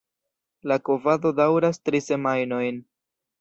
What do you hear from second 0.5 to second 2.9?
La kovado daŭras tri semajnojn.